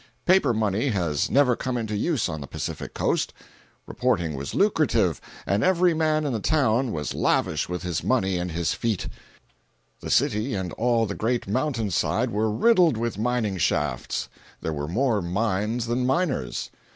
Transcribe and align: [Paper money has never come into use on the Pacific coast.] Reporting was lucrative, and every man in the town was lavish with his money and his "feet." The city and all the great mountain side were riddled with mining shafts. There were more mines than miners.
[Paper 0.25 0.51
money 0.51 0.87
has 0.87 1.29
never 1.29 1.55
come 1.55 1.77
into 1.77 1.95
use 1.95 2.27
on 2.27 2.41
the 2.41 2.47
Pacific 2.47 2.95
coast.] 2.95 3.35
Reporting 3.85 4.33
was 4.35 4.55
lucrative, 4.55 5.21
and 5.45 5.63
every 5.63 5.93
man 5.93 6.25
in 6.25 6.33
the 6.33 6.39
town 6.39 6.91
was 6.91 7.13
lavish 7.13 7.69
with 7.69 7.83
his 7.83 8.03
money 8.03 8.37
and 8.39 8.51
his 8.51 8.73
"feet." 8.73 9.07
The 9.99 10.09
city 10.09 10.55
and 10.55 10.73
all 10.73 11.05
the 11.05 11.13
great 11.13 11.47
mountain 11.47 11.91
side 11.91 12.31
were 12.31 12.49
riddled 12.49 12.97
with 12.97 13.19
mining 13.19 13.59
shafts. 13.59 14.27
There 14.61 14.73
were 14.73 14.87
more 14.87 15.21
mines 15.21 15.85
than 15.85 16.03
miners. 16.03 16.71